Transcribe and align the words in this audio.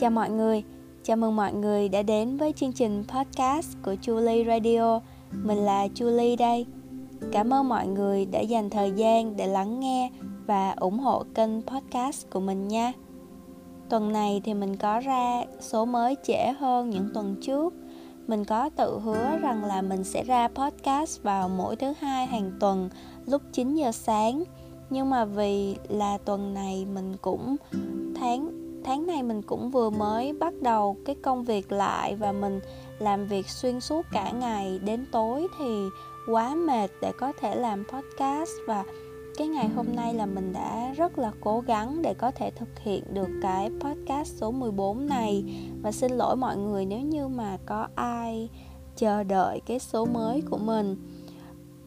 Chào 0.00 0.10
mọi 0.10 0.30
người, 0.30 0.62
chào 1.04 1.16
mừng 1.16 1.36
mọi 1.36 1.52
người 1.52 1.88
đã 1.88 2.02
đến 2.02 2.36
với 2.36 2.52
chương 2.52 2.72
trình 2.72 3.04
podcast 3.08 3.76
của 3.82 3.94
Julie 4.02 4.46
Radio. 4.46 5.00
Mình 5.32 5.58
là 5.58 5.86
Julie 5.86 6.36
đây. 6.36 6.66
Cảm 7.32 7.52
ơn 7.52 7.68
mọi 7.68 7.86
người 7.86 8.26
đã 8.26 8.40
dành 8.40 8.70
thời 8.70 8.90
gian 8.90 9.36
để 9.36 9.46
lắng 9.46 9.80
nghe 9.80 10.10
và 10.46 10.70
ủng 10.70 10.98
hộ 10.98 11.24
kênh 11.34 11.62
podcast 11.62 12.30
của 12.30 12.40
mình 12.40 12.68
nha. 12.68 12.92
Tuần 13.88 14.12
này 14.12 14.40
thì 14.44 14.54
mình 14.54 14.76
có 14.76 15.00
ra 15.00 15.42
số 15.60 15.84
mới 15.84 16.16
trễ 16.22 16.52
hơn 16.58 16.90
những 16.90 17.08
tuần 17.14 17.36
trước. 17.42 17.74
Mình 18.26 18.44
có 18.44 18.68
tự 18.68 18.98
hứa 18.98 19.38
rằng 19.38 19.64
là 19.64 19.82
mình 19.82 20.04
sẽ 20.04 20.24
ra 20.24 20.48
podcast 20.48 21.22
vào 21.22 21.48
mỗi 21.48 21.76
thứ 21.76 21.92
hai 22.00 22.26
hàng 22.26 22.52
tuần 22.60 22.88
lúc 23.26 23.42
9 23.52 23.74
giờ 23.74 23.92
sáng. 23.92 24.44
Nhưng 24.90 25.10
mà 25.10 25.24
vì 25.24 25.76
là 25.88 26.18
tuần 26.18 26.54
này 26.54 26.86
mình 26.94 27.16
cũng 27.22 27.56
tháng 28.20 28.57
tháng 28.88 29.06
này 29.06 29.22
mình 29.22 29.42
cũng 29.42 29.70
vừa 29.70 29.90
mới 29.90 30.32
bắt 30.32 30.54
đầu 30.62 30.96
cái 31.04 31.16
công 31.22 31.44
việc 31.44 31.72
lại 31.72 32.16
và 32.16 32.32
mình 32.32 32.60
làm 32.98 33.26
việc 33.26 33.48
xuyên 33.48 33.80
suốt 33.80 34.06
cả 34.12 34.30
ngày 34.30 34.78
đến 34.78 35.06
tối 35.12 35.46
thì 35.58 35.84
quá 36.32 36.54
mệt 36.54 36.90
để 37.02 37.12
có 37.18 37.32
thể 37.40 37.54
làm 37.54 37.84
podcast 37.84 38.50
và 38.66 38.84
cái 39.36 39.48
ngày 39.48 39.68
hôm 39.68 39.86
nay 39.96 40.14
là 40.14 40.26
mình 40.26 40.52
đã 40.52 40.94
rất 40.96 41.18
là 41.18 41.32
cố 41.40 41.60
gắng 41.60 42.02
để 42.02 42.14
có 42.14 42.30
thể 42.30 42.50
thực 42.50 42.78
hiện 42.78 43.04
được 43.14 43.28
cái 43.42 43.70
podcast 43.80 44.36
số 44.36 44.50
14 44.50 45.06
này. 45.06 45.44
Và 45.82 45.92
xin 45.92 46.12
lỗi 46.12 46.36
mọi 46.36 46.56
người 46.56 46.86
nếu 46.86 47.00
như 47.00 47.28
mà 47.28 47.58
có 47.66 47.88
ai 47.94 48.48
chờ 48.96 49.22
đợi 49.22 49.60
cái 49.66 49.78
số 49.78 50.04
mới 50.04 50.42
của 50.50 50.58
mình 50.58 50.96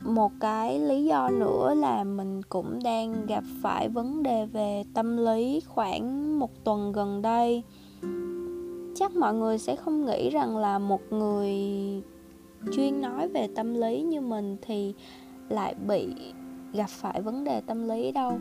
một 0.04 0.32
cái 0.40 0.80
lý 0.80 1.06
do 1.06 1.30
nữa 1.30 1.74
là 1.74 2.04
mình 2.04 2.42
cũng 2.50 2.80
đang 2.84 3.26
gặp 3.26 3.44
phải 3.62 3.90
vấn 3.90 4.24
đề 4.24 4.46
về 4.46 4.84
tâm 4.94 5.18
lý 5.18 5.62
khoảng 5.68 6.40
một 6.40 6.64
tuần 6.64 6.92
gần 6.92 7.22
đây. 7.22 7.64
Chắc 8.96 9.16
mọi 9.16 9.34
người 9.34 9.58
sẽ 9.58 9.76
không 9.76 10.06
nghĩ 10.06 10.30
rằng 10.30 10.58
là 10.58 10.80
một 10.80 11.02
người 11.10 11.56
chuyên 12.74 13.02
nói 13.02 13.28
về 13.28 13.48
tâm 13.56 13.74
lý 13.74 14.02
như 14.02 14.22
mình 14.22 14.58
thì 14.62 14.94
lại 15.50 15.76
bị 15.88 16.08
gặp 16.74 16.90
phải 16.90 17.22
vấn 17.22 17.44
đề 17.44 17.62
tâm 17.62 17.90
lý 17.90 18.12
đâu. 18.12 18.40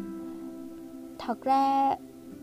Thật 1.19 1.43
ra, 1.43 1.95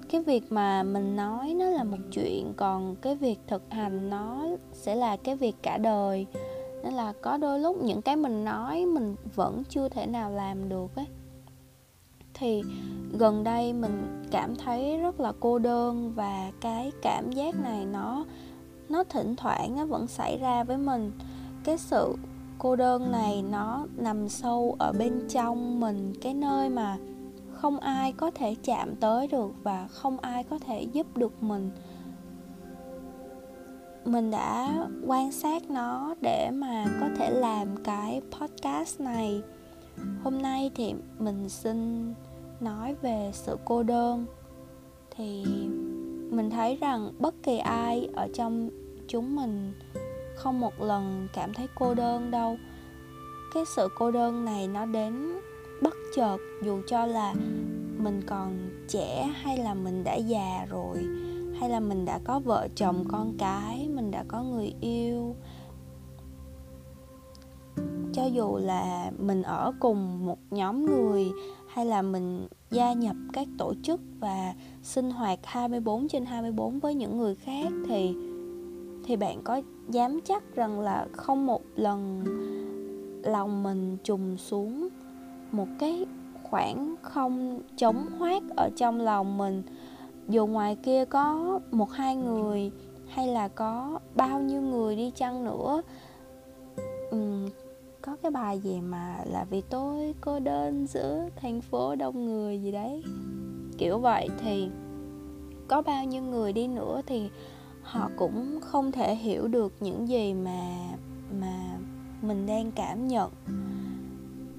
cái 0.09 0.23
việc 0.23 0.51
mà 0.51 0.83
mình 0.83 1.15
nói 1.15 1.53
nó 1.53 1.65
là 1.65 1.83
một 1.83 1.97
chuyện, 2.11 2.53
còn 2.57 2.95
cái 2.95 3.15
việc 3.15 3.39
thực 3.47 3.63
hành 3.69 4.09
nó 4.09 4.45
sẽ 4.73 4.95
là 4.95 5.17
cái 5.17 5.35
việc 5.35 5.55
cả 5.61 5.77
đời 5.77 6.25
nên 6.83 6.93
là 6.93 7.13
có 7.21 7.37
đôi 7.37 7.59
lúc 7.59 7.81
những 7.81 8.01
cái 8.01 8.15
mình 8.15 8.45
nói 8.45 8.85
mình 8.85 9.15
vẫn 9.35 9.63
chưa 9.69 9.89
thể 9.89 10.05
nào 10.05 10.31
làm 10.31 10.69
được 10.69 10.95
ấy. 10.95 11.07
Thì 12.33 12.61
gần 13.11 13.43
đây 13.43 13.73
mình 13.73 14.23
cảm 14.31 14.55
thấy 14.55 14.97
rất 14.97 15.19
là 15.19 15.33
cô 15.39 15.59
đơn 15.59 16.13
và 16.15 16.51
cái 16.61 16.91
cảm 17.01 17.31
giác 17.31 17.55
này 17.59 17.85
nó 17.85 18.25
nó 18.89 19.03
thỉnh 19.03 19.35
thoảng 19.35 19.75
nó 19.75 19.85
vẫn 19.85 20.07
xảy 20.07 20.37
ra 20.37 20.63
với 20.63 20.77
mình. 20.77 21.11
Cái 21.63 21.77
sự 21.77 22.15
cô 22.57 22.75
đơn 22.75 23.11
này 23.11 23.43
nó 23.51 23.85
nằm 23.95 24.29
sâu 24.29 24.75
ở 24.79 24.93
bên 24.99 25.27
trong 25.29 25.79
mình, 25.79 26.13
cái 26.21 26.33
nơi 26.33 26.69
mà 26.69 26.97
không 27.51 27.79
ai 27.79 28.11
có 28.11 28.31
thể 28.31 28.55
chạm 28.63 28.95
tới 28.95 29.27
được 29.27 29.51
và 29.63 29.87
không 29.87 30.17
ai 30.19 30.43
có 30.43 30.59
thể 30.59 30.81
giúp 30.81 31.17
được 31.17 31.43
mình 31.43 31.71
mình 34.07 34.31
đã 34.31 34.87
quan 35.07 35.31
sát 35.31 35.69
nó 35.69 36.15
để 36.21 36.49
mà 36.53 36.85
có 36.99 37.09
thể 37.17 37.29
làm 37.29 37.83
cái 37.83 38.21
podcast 38.31 38.99
này. 38.99 39.41
Hôm 40.23 40.41
nay 40.41 40.71
thì 40.75 40.93
mình 41.19 41.49
xin 41.49 42.13
nói 42.59 42.95
về 43.01 43.31
sự 43.33 43.57
cô 43.65 43.83
đơn. 43.83 44.25
Thì 45.15 45.43
mình 46.31 46.49
thấy 46.49 46.77
rằng 46.81 47.11
bất 47.19 47.35
kỳ 47.43 47.57
ai 47.57 48.09
ở 48.15 48.27
trong 48.33 48.69
chúng 49.07 49.35
mình 49.35 49.73
không 50.35 50.59
một 50.59 50.81
lần 50.81 51.27
cảm 51.33 51.53
thấy 51.53 51.67
cô 51.75 51.93
đơn 51.93 52.31
đâu. 52.31 52.57
Cái 53.53 53.63
sự 53.75 53.87
cô 53.95 54.11
đơn 54.11 54.45
này 54.45 54.67
nó 54.67 54.85
đến 54.85 55.33
bất 55.81 55.93
chợt, 56.15 56.37
dù 56.63 56.81
cho 56.87 57.05
là 57.05 57.33
mình 57.97 58.21
còn 58.27 58.69
trẻ 58.87 59.29
hay 59.41 59.57
là 59.57 59.73
mình 59.73 60.03
đã 60.03 60.15
già 60.15 60.65
rồi 60.69 61.07
hay 61.59 61.69
là 61.69 61.79
mình 61.79 62.05
đã 62.05 62.19
có 62.23 62.39
vợ 62.39 62.67
chồng 62.75 63.03
con 63.07 63.33
cái, 63.37 63.89
mình 63.93 64.11
đã 64.11 64.23
có 64.27 64.43
người 64.43 64.73
yêu? 64.81 65.35
Cho 68.13 68.25
dù 68.25 68.57
là 68.57 69.11
mình 69.17 69.43
ở 69.43 69.73
cùng 69.79 70.25
một 70.25 70.37
nhóm 70.51 70.85
người, 70.85 71.31
hay 71.67 71.85
là 71.85 72.01
mình 72.01 72.47
gia 72.71 72.93
nhập 72.93 73.15
các 73.33 73.47
tổ 73.57 73.73
chức 73.83 74.01
và 74.19 74.53
sinh 74.83 75.11
hoạt 75.11 75.39
24 75.43 76.07
trên 76.07 76.25
24 76.25 76.79
với 76.79 76.95
những 76.95 77.17
người 77.17 77.35
khác, 77.35 77.71
thì 77.87 78.15
thì 79.05 79.15
bạn 79.15 79.41
có 79.43 79.61
dám 79.89 80.19
chắc 80.25 80.55
rằng 80.55 80.79
là 80.79 81.07
không 81.11 81.45
một 81.45 81.61
lần 81.75 82.23
lòng 83.23 83.63
mình 83.63 83.97
trùng 84.03 84.37
xuống 84.37 84.87
một 85.51 85.67
cái 85.79 86.05
khoảng 86.43 86.95
không 87.01 87.61
trống 87.77 88.05
hoác 88.19 88.43
ở 88.55 88.69
trong 88.75 89.01
lòng 89.01 89.37
mình 89.37 89.63
dù 90.27 90.47
ngoài 90.47 90.75
kia 90.83 91.05
có 91.05 91.59
một 91.71 91.91
hai 91.91 92.15
người 92.15 92.71
hay 93.07 93.27
là 93.27 93.47
có 93.47 93.99
bao 94.15 94.39
nhiêu 94.39 94.61
người 94.61 94.95
đi 94.95 95.11
chăng 95.15 95.45
nữa 95.45 95.81
um, 97.11 97.49
có 98.01 98.15
cái 98.21 98.31
bài 98.31 98.59
gì 98.59 98.81
mà 98.81 99.17
là 99.25 99.45
vì 99.49 99.61
tôi 99.61 100.15
cô 100.21 100.39
đơn 100.39 100.87
giữa 100.87 101.29
thành 101.35 101.61
phố 101.61 101.95
đông 101.95 102.25
người 102.25 102.61
gì 102.61 102.71
đấy? 102.71 103.03
Kiểu 103.77 103.99
vậy. 103.99 104.29
Thì 104.43 104.69
có 105.67 105.81
bao 105.81 106.05
nhiêu 106.05 106.21
người 106.21 106.53
đi 106.53 106.67
nữa 106.67 107.01
thì 107.05 107.29
họ 107.81 108.09
cũng 108.17 108.59
không 108.61 108.91
thể 108.91 109.15
hiểu 109.15 109.47
được 109.47 109.73
những 109.79 110.07
gì 110.07 110.33
mà 110.33 110.75
mà 111.41 111.77
mình 112.21 112.45
đang 112.45 112.71
cảm 112.71 113.07
nhận. 113.07 113.31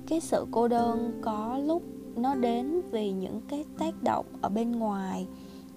Cái 0.06 0.20
sự 0.20 0.46
cô 0.50 0.68
đơn 0.68 1.20
có 1.22 1.58
lúc 1.58 1.82
nó 2.16 2.34
đến 2.34 2.80
vì 2.90 3.12
những 3.12 3.40
cái 3.48 3.64
tác 3.78 4.02
động 4.02 4.26
ở 4.40 4.48
bên 4.48 4.72
ngoài 4.72 5.26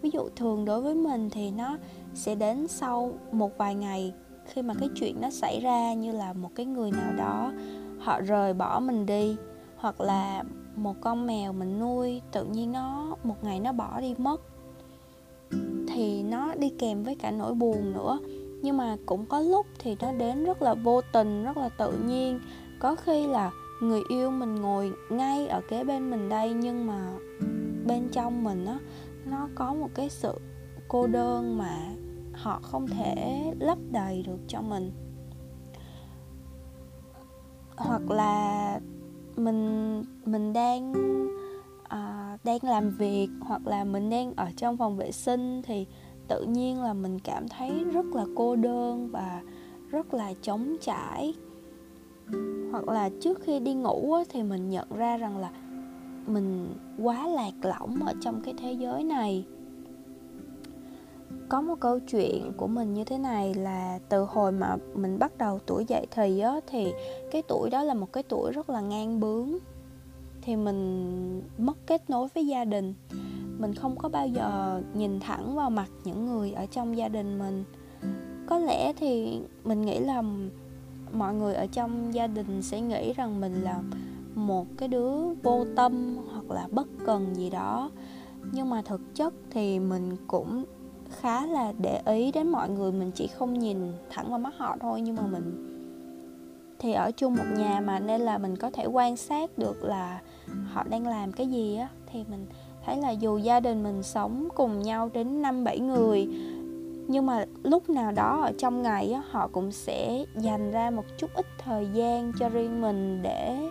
ví 0.01 0.09
dụ 0.09 0.29
thường 0.35 0.65
đối 0.65 0.81
với 0.81 0.95
mình 0.95 1.29
thì 1.29 1.51
nó 1.51 1.77
sẽ 2.13 2.35
đến 2.35 2.67
sau 2.67 3.13
một 3.31 3.57
vài 3.57 3.75
ngày 3.75 4.13
khi 4.45 4.61
mà 4.61 4.73
cái 4.79 4.89
chuyện 4.95 5.21
nó 5.21 5.29
xảy 5.29 5.59
ra 5.59 5.93
như 5.93 6.11
là 6.11 6.33
một 6.33 6.49
cái 6.55 6.65
người 6.65 6.91
nào 6.91 7.13
đó 7.17 7.51
họ 7.99 8.21
rời 8.21 8.53
bỏ 8.53 8.79
mình 8.79 9.05
đi 9.05 9.35
hoặc 9.75 10.01
là 10.01 10.43
một 10.75 10.95
con 11.01 11.27
mèo 11.27 11.53
mình 11.53 11.79
nuôi 11.79 12.21
tự 12.31 12.45
nhiên 12.45 12.71
nó 12.71 13.15
một 13.23 13.43
ngày 13.43 13.59
nó 13.59 13.71
bỏ 13.71 14.01
đi 14.01 14.15
mất 14.17 14.41
thì 15.93 16.23
nó 16.23 16.55
đi 16.55 16.69
kèm 16.69 17.03
với 17.03 17.15
cả 17.15 17.31
nỗi 17.31 17.53
buồn 17.53 17.93
nữa. 17.93 18.19
Nhưng 18.61 18.77
mà 18.77 18.97
cũng 19.05 19.25
có 19.25 19.39
lúc 19.39 19.65
thì 19.79 19.95
nó 20.01 20.11
đến 20.11 20.43
rất 20.43 20.61
là 20.61 20.73
vô 20.73 21.01
tình 21.13 21.43
rất 21.43 21.57
là 21.57 21.69
tự 21.69 21.91
nhiên. 21.91 22.39
Có 22.79 22.95
khi 22.95 23.27
là 23.27 23.51
người 23.81 24.01
yêu 24.09 24.31
mình 24.31 24.55
ngồi 24.55 24.91
ngay 25.09 25.47
ở 25.47 25.61
kế 25.69 25.83
bên 25.83 26.11
mình 26.11 26.29
đây 26.29 26.53
nhưng 26.53 26.87
mà 26.87 27.13
bên 27.87 28.09
trong 28.11 28.43
mình 28.43 28.65
á 28.65 28.79
nó 29.31 29.47
có 29.55 29.73
một 29.73 29.89
cái 29.95 30.09
sự 30.09 30.33
cô 30.87 31.07
đơn 31.07 31.57
mà 31.57 31.77
họ 32.33 32.59
không 32.63 32.87
thể 32.87 33.43
lấp 33.59 33.77
đầy 33.91 34.23
được 34.27 34.39
cho 34.47 34.61
mình. 34.61 34.91
Hoặc 37.75 38.11
là 38.11 38.79
mình 39.35 40.03
mình 40.25 40.53
đang 40.53 40.93
à, 41.83 42.37
đang 42.43 42.57
làm 42.63 42.89
việc 42.89 43.29
hoặc 43.41 43.67
là 43.67 43.83
mình 43.83 44.09
đang 44.09 44.33
ở 44.35 44.47
trong 44.57 44.77
phòng 44.77 44.97
vệ 44.97 45.11
sinh 45.11 45.61
thì 45.61 45.87
tự 46.27 46.43
nhiên 46.43 46.81
là 46.81 46.93
mình 46.93 47.19
cảm 47.19 47.47
thấy 47.47 47.83
rất 47.83 48.05
là 48.05 48.25
cô 48.35 48.55
đơn 48.55 49.09
và 49.11 49.41
rất 49.89 50.13
là 50.13 50.33
trống 50.41 50.77
trải. 50.81 51.33
Hoặc 52.71 52.87
là 52.87 53.09
trước 53.21 53.39
khi 53.41 53.59
đi 53.59 53.73
ngủ 53.73 54.15
thì 54.29 54.43
mình 54.43 54.69
nhận 54.69 54.87
ra 54.95 55.17
rằng 55.17 55.37
là 55.37 55.51
mình 56.25 56.75
quá 56.97 57.27
lạc 57.27 57.53
lõng 57.61 58.05
ở 58.05 58.13
trong 58.21 58.41
cái 58.41 58.53
thế 58.57 58.71
giới 58.73 59.03
này. 59.03 59.45
Có 61.49 61.61
một 61.61 61.75
câu 61.79 61.99
chuyện 61.99 62.51
của 62.57 62.67
mình 62.67 62.93
như 62.93 63.03
thế 63.03 63.17
này 63.17 63.53
là 63.53 63.99
từ 64.09 64.23
hồi 64.23 64.51
mà 64.51 64.77
mình 64.95 65.19
bắt 65.19 65.37
đầu 65.37 65.59
tuổi 65.65 65.85
dậy 65.85 66.07
thì 66.11 66.39
á, 66.39 66.59
thì 66.67 66.91
cái 67.31 67.41
tuổi 67.47 67.69
đó 67.69 67.83
là 67.83 67.93
một 67.93 68.13
cái 68.13 68.23
tuổi 68.23 68.51
rất 68.51 68.69
là 68.69 68.81
ngang 68.81 69.19
bướng. 69.19 69.57
Thì 70.41 70.55
mình 70.55 71.41
mất 71.57 71.77
kết 71.87 72.09
nối 72.09 72.27
với 72.33 72.47
gia 72.47 72.65
đình. 72.65 72.93
Mình 73.57 73.75
không 73.75 73.95
có 73.95 74.09
bao 74.09 74.27
giờ 74.27 74.81
nhìn 74.93 75.19
thẳng 75.19 75.55
vào 75.55 75.69
mặt 75.69 75.89
những 76.03 76.25
người 76.25 76.51
ở 76.51 76.65
trong 76.65 76.97
gia 76.97 77.07
đình 77.07 77.39
mình. 77.39 77.63
Có 78.47 78.59
lẽ 78.59 78.93
thì 78.93 79.39
mình 79.63 79.81
nghĩ 79.81 79.99
là 79.99 80.23
mọi 81.13 81.33
người 81.33 81.53
ở 81.53 81.67
trong 81.67 82.13
gia 82.13 82.27
đình 82.27 82.61
sẽ 82.61 82.81
nghĩ 82.81 83.13
rằng 83.13 83.41
mình 83.41 83.61
là 83.61 83.81
một 84.35 84.67
cái 84.77 84.87
đứa 84.87 85.33
vô 85.43 85.65
tâm 85.75 86.17
hoặc 86.31 86.51
là 86.51 86.67
bất 86.71 86.87
cần 87.05 87.35
gì 87.35 87.49
đó. 87.49 87.91
Nhưng 88.51 88.69
mà 88.69 88.81
thực 88.81 89.01
chất 89.15 89.33
thì 89.49 89.79
mình 89.79 90.17
cũng 90.27 90.63
khá 91.09 91.45
là 91.45 91.73
để 91.81 92.01
ý 92.05 92.31
đến 92.31 92.47
mọi 92.47 92.69
người 92.69 92.91
mình 92.91 93.11
chỉ 93.15 93.27
không 93.27 93.59
nhìn 93.59 93.77
thẳng 94.09 94.29
vào 94.29 94.39
mắt 94.39 94.53
họ 94.57 94.77
thôi. 94.81 95.01
Nhưng 95.01 95.15
mà 95.15 95.23
mình 95.27 95.67
thì 96.79 96.93
ở 96.93 97.11
chung 97.11 97.35
một 97.35 97.45
nhà 97.57 97.81
mà 97.81 97.99
nên 97.99 98.21
là 98.21 98.37
mình 98.37 98.55
có 98.55 98.71
thể 98.71 98.85
quan 98.85 99.17
sát 99.17 99.57
được 99.57 99.83
là 99.83 100.21
họ 100.71 100.83
đang 100.89 101.07
làm 101.07 101.31
cái 101.31 101.47
gì 101.47 101.75
á. 101.75 101.87
Thì 102.11 102.23
mình 102.29 102.45
thấy 102.85 102.97
là 102.97 103.09
dù 103.09 103.37
gia 103.37 103.59
đình 103.59 103.83
mình 103.83 104.03
sống 104.03 104.47
cùng 104.55 104.81
nhau 104.81 105.09
đến 105.13 105.41
năm 105.41 105.63
bảy 105.63 105.79
người 105.79 106.27
nhưng 107.11 107.25
mà 107.25 107.45
lúc 107.63 107.89
nào 107.89 108.11
đó 108.11 108.41
ở 108.41 108.51
trong 108.57 108.81
ngày 108.81 109.11
á, 109.11 109.21
họ 109.29 109.47
cũng 109.47 109.71
sẽ 109.71 110.25
dành 110.37 110.71
ra 110.71 110.89
một 110.89 111.03
chút 111.17 111.33
ít 111.33 111.45
thời 111.63 111.87
gian 111.93 112.31
cho 112.39 112.49
riêng 112.49 112.81
mình 112.81 113.19
để 113.21 113.69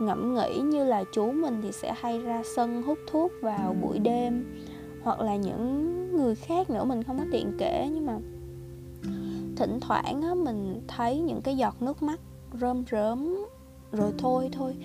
ngẫm 0.00 0.34
nghĩ 0.34 0.60
như 0.60 0.84
là 0.84 1.04
chú 1.12 1.32
mình 1.32 1.60
thì 1.62 1.72
sẽ 1.72 1.94
hay 2.00 2.20
ra 2.20 2.42
sân 2.56 2.82
hút 2.82 2.98
thuốc 3.06 3.32
vào 3.42 3.76
buổi 3.82 3.98
đêm 3.98 4.44
hoặc 5.02 5.20
là 5.20 5.36
những 5.36 5.94
người 6.16 6.34
khác 6.34 6.70
nữa 6.70 6.84
mình 6.84 7.02
không 7.02 7.18
có 7.18 7.24
tiện 7.32 7.52
kể. 7.58 7.88
Nhưng 7.94 8.06
mà 8.06 8.18
thỉnh 9.56 9.78
thoảng 9.80 10.22
á, 10.22 10.34
mình 10.34 10.80
thấy 10.88 11.20
những 11.20 11.40
cái 11.42 11.56
giọt 11.56 11.82
nước 11.82 12.02
mắt 12.02 12.20
rơm 12.60 12.84
rớm 12.90 13.36
rồi 13.92 14.12
thôi 14.18 14.48
thôi 14.52 14.76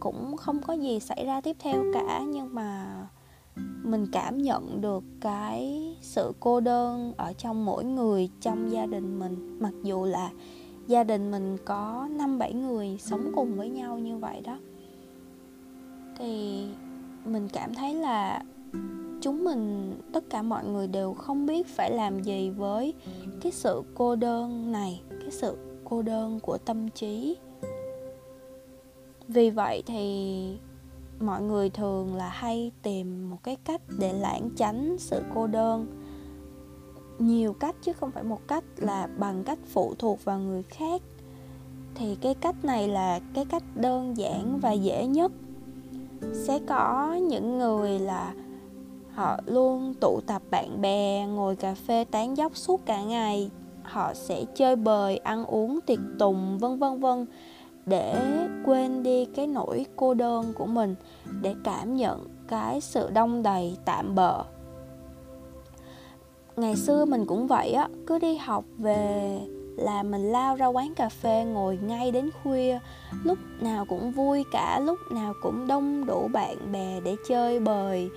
cũng 0.00 0.36
không 0.36 0.62
có 0.62 0.72
gì 0.72 1.00
xảy 1.00 1.24
ra 1.26 1.40
tiếp 1.40 1.56
theo 1.58 1.84
cả. 1.94 2.22
Nhưng 2.28 2.54
mà 2.54 2.96
mình 3.82 4.06
cảm 4.12 4.38
nhận 4.38 4.80
được 4.80 5.04
cái 5.20 5.96
sự 6.00 6.32
cô 6.40 6.60
đơn 6.60 7.12
ở 7.16 7.32
trong 7.32 7.64
mỗi 7.64 7.84
người 7.84 8.30
trong 8.40 8.72
gia 8.72 8.86
đình 8.86 9.18
mình. 9.18 9.58
Mặc 9.60 9.72
dù 9.82 10.04
là 10.04 10.30
gia 10.86 11.04
đình 11.04 11.30
mình 11.30 11.56
có 11.64 12.08
năm 12.10 12.38
bảy 12.38 12.52
người 12.52 12.98
sống 13.00 13.32
cùng 13.34 13.56
với 13.56 13.68
nhau 13.68 13.98
như 13.98 14.18
vậy 14.18 14.40
đó. 14.40 14.58
Thì 16.18 16.64
mình 17.24 17.48
cảm 17.52 17.74
thấy 17.74 17.94
là 17.94 18.42
chúng 19.20 19.44
mình, 19.44 19.92
tất 20.12 20.24
cả 20.30 20.42
mọi 20.42 20.64
người 20.64 20.86
đều 20.86 21.14
không 21.14 21.46
biết 21.46 21.66
phải 21.66 21.90
làm 21.90 22.22
gì 22.22 22.50
với 22.50 22.94
cái 23.40 23.52
sự 23.52 23.82
cô 23.94 24.16
đơn 24.16 24.72
này, 24.72 25.02
cái 25.20 25.30
sự 25.30 25.56
cô 25.84 26.02
đơn 26.02 26.40
của 26.40 26.58
tâm 26.58 26.88
trí. 26.90 27.36
Vì 29.28 29.50
vậy 29.50 29.82
thì 29.86 30.58
mọi 31.20 31.42
người 31.42 31.70
thường 31.70 32.14
là 32.14 32.28
hay 32.28 32.72
tìm 32.82 33.30
một 33.30 33.38
cái 33.42 33.56
cách 33.64 33.80
để 33.98 34.12
lãng 34.12 34.50
tránh 34.56 34.96
sự 34.98 35.22
cô 35.34 35.46
đơn 35.46 36.05
nhiều 37.18 37.52
cách 37.52 37.76
chứ 37.82 37.92
không 37.92 38.10
phải 38.10 38.24
một 38.24 38.48
cách 38.48 38.64
là 38.76 39.08
bằng 39.18 39.44
cách 39.44 39.58
phụ 39.72 39.94
thuộc 39.98 40.24
vào 40.24 40.38
người 40.38 40.62
khác. 40.62 41.02
Thì 41.94 42.16
cái 42.20 42.34
cách 42.34 42.64
này 42.64 42.88
là 42.88 43.20
cái 43.34 43.44
cách 43.44 43.62
đơn 43.74 44.16
giản 44.16 44.58
và 44.60 44.72
dễ 44.72 45.06
nhất. 45.06 45.32
Sẽ 46.32 46.58
có 46.68 47.14
những 47.14 47.58
người 47.58 47.98
là 47.98 48.34
họ 49.12 49.38
luôn 49.46 49.94
tụ 50.00 50.20
tập 50.26 50.42
bạn 50.50 50.80
bè 50.80 51.26
ngồi 51.26 51.56
cà 51.56 51.74
phê 51.74 52.04
tán 52.04 52.36
dóc 52.36 52.56
suốt 52.56 52.86
cả 52.86 53.02
ngày. 53.02 53.50
Họ 53.82 54.14
sẽ 54.14 54.44
chơi 54.54 54.76
bời 54.76 55.16
ăn 55.16 55.44
uống 55.44 55.80
tiệc 55.80 55.98
tùng 56.18 56.58
vân 56.58 56.78
vân 56.78 57.00
vân 57.00 57.26
để 57.86 58.16
quên 58.64 59.02
đi 59.02 59.24
cái 59.24 59.46
nỗi 59.46 59.86
cô 59.96 60.14
đơn 60.14 60.52
của 60.54 60.66
mình 60.66 60.94
để 61.42 61.54
cảm 61.64 61.96
nhận 61.96 62.26
cái 62.48 62.80
sự 62.80 63.10
đông 63.10 63.42
đầy 63.42 63.76
tạm 63.84 64.14
bợ 64.14 64.44
ngày 66.56 66.76
xưa 66.76 67.04
mình 67.04 67.26
cũng 67.26 67.46
vậy 67.46 67.72
á, 67.72 67.88
cứ 68.06 68.18
đi 68.18 68.36
học 68.36 68.64
về 68.78 69.40
là 69.76 70.02
mình 70.02 70.22
lao 70.22 70.56
ra 70.56 70.66
quán 70.66 70.94
cà 70.94 71.08
phê 71.08 71.44
ngồi 71.44 71.78
ngay 71.82 72.10
đến 72.10 72.30
khuya. 72.42 72.78
Lúc 73.24 73.38
nào 73.60 73.84
cũng 73.84 74.12
vui 74.12 74.44
cả, 74.52 74.80
lúc 74.80 74.98
nào 75.10 75.34
cũng 75.42 75.66
đông 75.66 76.06
đủ 76.06 76.28
bạn 76.32 76.72
bè 76.72 77.00
để 77.04 77.16
chơi 77.28 77.60
bời. 77.60 78.08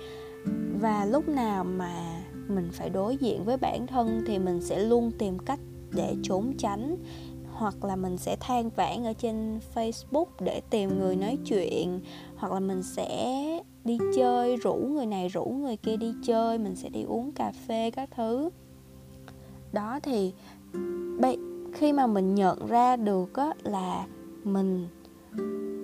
Và 0.80 1.04
lúc 1.04 1.28
nào 1.28 1.64
mà 1.64 2.22
mình 2.48 2.68
phải 2.72 2.90
đối 2.90 3.16
diện 3.16 3.44
với 3.44 3.56
bản 3.56 3.86
thân 3.86 4.24
thì 4.26 4.38
mình 4.38 4.60
sẽ 4.60 4.78
luôn 4.78 5.10
tìm 5.18 5.38
cách 5.38 5.60
để 5.90 6.14
trốn 6.22 6.52
tránh. 6.58 6.96
Hoặc 7.52 7.84
là 7.84 7.96
mình 7.96 8.18
sẽ 8.18 8.36
than 8.40 8.70
vãn 8.70 9.04
ở 9.04 9.12
trên 9.12 9.60
Facebook 9.74 10.26
để 10.40 10.60
tìm 10.70 10.98
người 10.98 11.16
nói 11.16 11.38
chuyện. 11.44 12.00
Hoặc 12.36 12.52
là 12.52 12.60
mình 12.60 12.82
sẽ 12.82 13.36
đi 13.84 13.98
chơi 14.16 14.56
rủ 14.56 14.74
người 14.74 15.06
này 15.06 15.28
rủ 15.28 15.44
người 15.44 15.76
kia 15.76 15.96
đi 15.96 16.14
chơi 16.22 16.58
mình 16.58 16.76
sẽ 16.76 16.88
đi 16.88 17.02
uống 17.02 17.32
cà 17.32 17.52
phê 17.66 17.90
các 17.90 18.08
thứ. 18.16 18.50
Đó 19.72 20.00
thì 20.02 20.32
khi 21.72 21.92
mà 21.92 22.06
mình 22.06 22.34
nhận 22.34 22.66
ra 22.66 22.96
được 22.96 23.34
á, 23.34 23.52
là 23.62 24.06
mình 24.44 24.88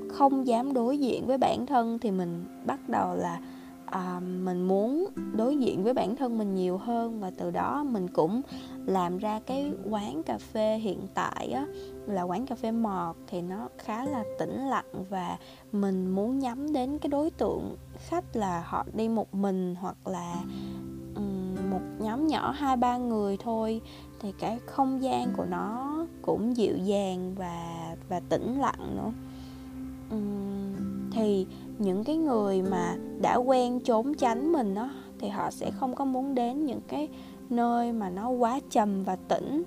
không 0.08 0.46
dám 0.46 0.72
đối 0.72 0.98
diện 0.98 1.26
với 1.26 1.38
bản 1.38 1.66
thân 1.66 1.98
thì 1.98 2.10
mình 2.10 2.44
bắt 2.66 2.88
đầu 2.88 3.14
là 3.14 3.40
à, 3.86 4.20
mình 4.20 4.68
muốn 4.68 5.06
đối 5.32 5.56
diện 5.56 5.84
với 5.84 5.94
bản 5.94 6.16
thân 6.16 6.38
mình 6.38 6.54
nhiều 6.54 6.78
hơn 6.78 7.20
và 7.20 7.30
từ 7.38 7.50
đó 7.50 7.84
mình 7.84 8.08
cũng 8.08 8.42
làm 8.86 9.18
ra 9.18 9.40
cái 9.46 9.72
quán 9.90 10.22
cà 10.22 10.38
phê 10.38 10.78
hiện 10.78 11.00
tại 11.14 11.48
á. 11.54 11.66
Là 12.06 12.22
quán 12.22 12.46
cà 12.46 12.54
phê 12.54 12.72
mọt 12.72 13.16
thì 13.26 13.42
nó 13.42 13.68
khá 13.78 14.04
là 14.04 14.24
tĩnh 14.38 14.60
lặng 14.60 15.04
và 15.08 15.38
mình 15.72 16.10
muốn 16.10 16.38
nhắm 16.38 16.72
đến 16.72 16.98
cái 16.98 17.08
đối 17.08 17.30
tượng 17.30 17.76
khách 17.96 18.36
là 18.36 18.64
họ 18.66 18.84
đi 18.94 19.08
một 19.08 19.34
mình 19.34 19.74
hoặc 19.80 19.96
là 20.06 20.34
um, 21.14 21.70
một 21.70 21.80
nhóm 21.98 22.26
nhỏ 22.26 22.50
hai 22.50 22.76
ba 22.76 22.96
người 22.96 23.36
thôi. 23.36 23.80
Thì 24.20 24.32
cái 24.38 24.58
không 24.66 25.02
gian 25.02 25.32
của 25.36 25.44
nó 25.44 25.96
cũng 26.22 26.56
dịu 26.56 26.76
dàng 26.76 27.34
và 27.34 27.96
và 28.08 28.20
tĩnh 28.28 28.60
lặng 28.60 28.96
nữa 28.96 29.12
thì 31.26 31.46
những 31.78 32.04
cái 32.04 32.16
người 32.16 32.62
mà 32.62 32.96
đã 33.20 33.36
quen 33.36 33.80
trốn 33.80 34.14
tránh 34.14 34.52
mình 34.52 34.74
đó 34.74 34.90
thì 35.18 35.28
họ 35.28 35.50
sẽ 35.50 35.70
không 35.70 35.94
có 35.94 36.04
muốn 36.04 36.34
đến 36.34 36.66
những 36.66 36.80
cái 36.88 37.08
nơi 37.50 37.92
mà 37.92 38.10
nó 38.10 38.28
quá 38.28 38.60
trầm 38.70 39.04
và 39.04 39.16
tĩnh. 39.16 39.62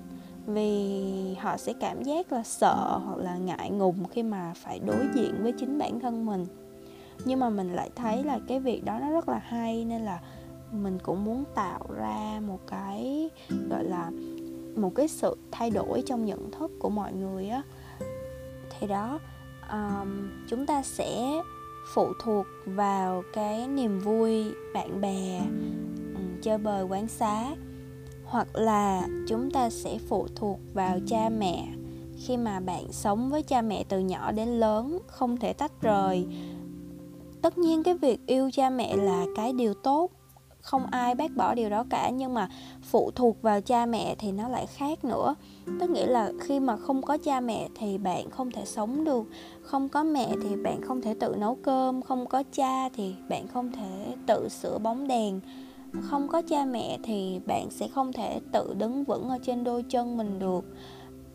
Vì 0.46 1.34
họ 1.40 1.56
sẽ 1.56 1.72
cảm 1.80 2.02
giác 2.02 2.32
là 2.32 2.42
sợ 2.42 3.00
hoặc 3.04 3.18
là 3.18 3.36
ngại 3.36 3.70
ngùng 3.70 4.08
khi 4.08 4.22
mà 4.22 4.52
phải 4.56 4.78
đối 4.78 5.06
diện 5.14 5.34
với 5.42 5.52
chính 5.52 5.78
bản 5.78 6.00
thân 6.00 6.26
mình. 6.26 6.46
Nhưng 7.24 7.40
mà 7.40 7.50
mình 7.50 7.72
lại 7.72 7.90
thấy 7.96 8.24
là 8.24 8.40
cái 8.48 8.60
việc 8.60 8.84
đó 8.84 8.98
nó 9.00 9.10
rất 9.10 9.28
là 9.28 9.38
hay, 9.38 9.84
nên 9.84 10.02
là 10.02 10.20
mình 10.72 10.98
cũng 11.02 11.24
muốn 11.24 11.44
tạo 11.54 11.80
ra 11.96 12.40
một 12.46 12.58
cái, 12.66 13.30
gọi 13.70 13.84
là, 13.84 14.10
một 14.76 14.94
cái 14.94 15.08
sự 15.08 15.36
thay 15.50 15.70
đổi 15.70 16.02
trong 16.06 16.24
nhận 16.24 16.50
thức 16.50 16.70
của 16.78 16.90
mọi 16.90 17.12
người 17.12 17.48
á. 17.48 17.62
Thì 18.78 18.86
đó 18.86 19.18
um, 19.72 20.30
chúng 20.48 20.66
ta 20.66 20.82
sẽ 20.82 21.42
phụ 21.94 22.12
thuộc 22.22 22.46
vào 22.64 23.22
cái 23.32 23.68
niềm 23.68 23.98
vui 23.98 24.44
bạn 24.74 25.00
bè 25.00 25.40
um, 26.14 26.40
chơi 26.42 26.58
bời 26.58 26.84
quán 26.84 27.08
xá 27.08 27.54
hoặc 28.24 28.48
là 28.54 29.08
chúng 29.28 29.50
ta 29.50 29.70
sẽ 29.70 29.98
phụ 30.08 30.26
thuộc 30.36 30.58
vào 30.74 30.98
cha 31.06 31.28
mẹ. 31.28 31.68
Khi 32.26 32.36
mà 32.36 32.60
bạn 32.60 32.92
sống 32.92 33.30
với 33.30 33.42
cha 33.42 33.62
mẹ 33.62 33.84
từ 33.88 33.98
nhỏ 33.98 34.32
đến 34.32 34.48
lớn 34.48 34.98
không 35.06 35.36
thể 35.36 35.52
tách 35.52 35.72
rời. 35.80 36.26
Tất 37.42 37.58
nhiên 37.58 37.82
cái 37.82 37.94
việc 37.94 38.26
yêu 38.26 38.50
cha 38.52 38.70
mẹ 38.70 38.96
là 38.96 39.26
cái 39.36 39.52
điều 39.52 39.74
tốt 39.74 40.10
không 40.60 40.86
ai 40.90 41.14
bác 41.14 41.36
bỏ 41.36 41.54
điều 41.54 41.70
đó 41.70 41.84
cả, 41.90 42.10
nhưng 42.10 42.34
mà 42.34 42.48
phụ 42.82 43.10
thuộc 43.10 43.42
vào 43.42 43.60
cha 43.60 43.86
mẹ 43.86 44.14
thì 44.18 44.32
nó 44.32 44.48
lại 44.48 44.66
khác 44.66 45.04
nữa. 45.04 45.34
Tức 45.80 45.90
nghĩa 45.90 46.06
là 46.06 46.32
khi 46.40 46.60
mà 46.60 46.76
không 46.76 47.02
có 47.02 47.18
cha 47.24 47.40
mẹ 47.40 47.68
thì 47.74 47.98
bạn 47.98 48.30
không 48.30 48.50
thể 48.50 48.64
sống 48.64 49.04
được. 49.04 49.24
Không 49.62 49.88
có 49.88 50.04
mẹ 50.04 50.28
thì 50.42 50.56
bạn 50.56 50.80
không 50.82 51.02
thể 51.02 51.14
tự 51.20 51.34
nấu 51.38 51.54
cơm. 51.62 52.02
Không 52.02 52.26
có 52.26 52.42
cha 52.52 52.88
thì 52.88 53.14
bạn 53.28 53.48
không 53.48 53.72
thể 53.72 54.14
tự 54.26 54.48
sửa 54.48 54.78
bóng 54.78 55.08
đèn. 55.08 55.40
Không 56.02 56.28
có 56.28 56.42
cha 56.48 56.64
mẹ 56.64 56.98
thì 57.02 57.40
bạn 57.46 57.70
sẽ 57.70 57.88
không 57.88 58.12
thể 58.12 58.40
tự 58.52 58.74
đứng 58.78 59.04
vững 59.04 59.28
ở 59.28 59.38
trên 59.42 59.64
đôi 59.64 59.82
chân 59.82 60.16
mình 60.16 60.38
được. 60.38 60.64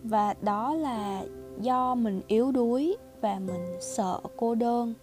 Và 0.03 0.33
đó 0.41 0.73
là 0.73 1.23
do 1.61 1.95
mình 1.95 2.21
yếu 2.27 2.51
đuối 2.51 2.97
và 3.21 3.39
mình 3.39 3.77
sợ 3.81 4.19
cô 4.37 4.55
đơn 4.55 4.93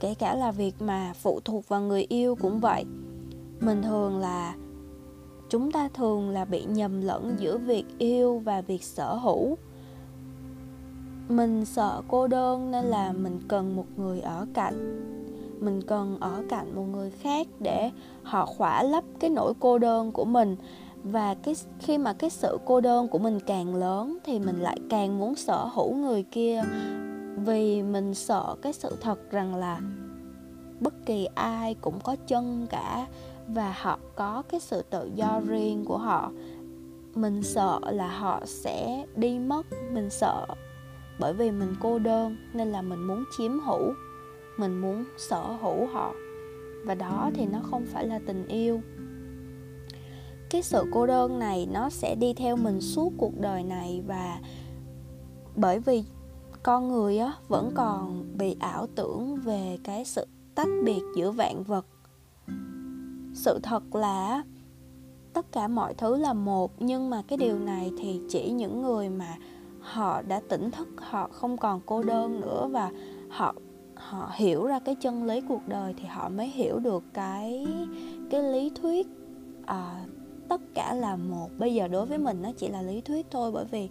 kể 0.00 0.14
cả 0.14 0.34
là 0.34 0.50
việc 0.50 0.74
mà 0.82 1.12
phụ 1.22 1.40
thuộc 1.44 1.68
vào 1.68 1.80
người 1.80 2.06
yêu 2.08 2.34
cũng 2.34 2.60
vậy. 2.60 2.84
Mình 3.60 3.82
thường 3.82 4.18
là, 4.18 4.54
chúng 5.50 5.72
ta 5.72 5.88
thường 5.94 6.30
là 6.30 6.44
bị 6.44 6.64
nhầm 6.64 7.00
lẫn 7.00 7.36
giữa 7.38 7.58
việc 7.58 7.84
yêu 7.98 8.38
và 8.38 8.60
việc 8.60 8.82
sở 8.82 9.14
hữu. 9.14 9.56
Mình 11.28 11.64
sợ 11.64 12.02
cô 12.08 12.26
đơn 12.26 12.70
nên 12.70 12.84
là 12.84 13.12
mình 13.12 13.40
cần 13.48 13.76
một 13.76 13.86
người 13.96 14.20
ở 14.20 14.46
cạnh. 14.54 15.04
Mình 15.60 15.82
cần 15.82 16.16
ở 16.20 16.44
cạnh 16.48 16.74
một 16.74 16.84
người 16.92 17.10
khác 17.10 17.46
để 17.60 17.90
họ 18.22 18.46
khỏa 18.46 18.82
lấp 18.82 19.04
cái 19.20 19.30
nỗi 19.30 19.52
cô 19.60 19.78
đơn 19.78 20.12
của 20.12 20.24
mình. 20.24 20.56
Và 21.02 21.34
cái 21.34 21.54
khi 21.78 21.98
mà 21.98 22.12
cái 22.12 22.30
sự 22.30 22.58
cô 22.64 22.80
đơn 22.80 23.08
của 23.08 23.18
mình 23.18 23.40
càng 23.46 23.74
lớn 23.74 24.18
thì 24.24 24.38
mình 24.38 24.60
lại 24.60 24.78
càng 24.90 25.18
muốn 25.18 25.34
sở 25.34 25.64
hữu 25.64 25.94
người 25.94 26.22
kia 26.22 26.62
vì 27.44 27.82
mình 27.82 28.14
sợ 28.14 28.56
cái 28.62 28.72
sự 28.72 28.96
thật 29.00 29.30
rằng 29.30 29.54
là 29.54 29.80
bất 30.80 30.94
kỳ 31.06 31.28
ai 31.34 31.74
cũng 31.74 32.00
có 32.00 32.16
chân 32.26 32.66
cả 32.70 33.06
và 33.48 33.74
họ 33.78 33.98
có 34.16 34.42
cái 34.48 34.60
sự 34.60 34.82
tự 34.90 35.10
do 35.14 35.40
riêng 35.46 35.84
của 35.84 35.98
họ. 35.98 36.32
Mình 37.14 37.42
sợ 37.42 37.80
là 37.84 38.08
họ 38.08 38.42
sẽ 38.44 39.06
đi 39.16 39.38
mất, 39.38 39.66
mình 39.92 40.10
sợ 40.10 40.46
bởi 41.20 41.34
vì 41.34 41.50
mình 41.50 41.74
cô 41.80 41.98
đơn 41.98 42.36
nên 42.52 42.68
là 42.68 42.82
mình 42.82 43.06
muốn 43.06 43.24
chiếm 43.38 43.60
hữu, 43.60 43.92
mình 44.56 44.80
muốn 44.80 45.04
sở 45.16 45.42
hữu 45.42 45.86
họ. 45.86 46.14
Và 46.84 46.94
đó 46.94 47.30
thì 47.34 47.46
nó 47.46 47.58
không 47.70 47.86
phải 47.86 48.06
là 48.06 48.20
tình 48.26 48.46
yêu. 48.46 48.80
Cái 50.50 50.62
sự 50.62 50.84
cô 50.92 51.06
đơn 51.06 51.38
này 51.38 51.68
nó 51.72 51.90
sẽ 51.90 52.14
đi 52.14 52.34
theo 52.34 52.56
mình 52.56 52.80
suốt 52.80 53.12
cuộc 53.18 53.40
đời 53.40 53.62
này 53.62 54.02
và 54.06 54.40
bởi 55.56 55.78
vì 55.78 56.04
con 56.62 56.88
người 56.88 57.18
á 57.18 57.32
vẫn 57.48 57.70
còn 57.74 58.24
bị 58.38 58.56
ảo 58.60 58.86
tưởng 58.94 59.36
về 59.36 59.78
cái 59.84 60.04
sự 60.04 60.26
tách 60.54 60.68
biệt 60.84 61.02
giữa 61.16 61.30
vạn 61.30 61.62
vật. 61.62 61.86
Sự 63.34 63.58
thật 63.62 63.94
là 63.94 64.42
tất 65.32 65.52
cả 65.52 65.68
mọi 65.68 65.94
thứ 65.94 66.16
là 66.16 66.32
một 66.32 66.72
nhưng 66.78 67.10
mà 67.10 67.22
cái 67.28 67.36
điều 67.36 67.58
này 67.58 67.92
thì 67.98 68.20
chỉ 68.28 68.50
những 68.50 68.82
người 68.82 69.08
mà 69.08 69.36
họ 69.80 70.22
đã 70.22 70.40
tỉnh 70.48 70.70
thức 70.70 70.88
họ 70.96 71.28
không 71.32 71.56
còn 71.56 71.80
cô 71.86 72.02
đơn 72.02 72.40
nữa 72.40 72.68
và 72.72 72.90
họ 73.28 73.54
họ 73.94 74.30
hiểu 74.34 74.66
ra 74.66 74.78
cái 74.78 74.94
chân 74.94 75.24
lý 75.24 75.40
cuộc 75.48 75.68
đời 75.68 75.94
thì 75.98 76.04
họ 76.06 76.28
mới 76.28 76.46
hiểu 76.46 76.78
được 76.78 77.04
cái 77.14 77.66
cái 78.30 78.42
lý 78.42 78.70
thuyết 78.70 79.06
à, 79.66 80.04
tất 80.48 80.60
cả 80.74 80.94
là 80.94 81.16
một. 81.16 81.50
Bây 81.58 81.74
giờ 81.74 81.88
đối 81.88 82.06
với 82.06 82.18
mình 82.18 82.42
nó 82.42 82.52
chỉ 82.56 82.68
là 82.68 82.82
lý 82.82 83.00
thuyết 83.00 83.26
thôi 83.30 83.50
bởi 83.52 83.64
vì 83.64 83.88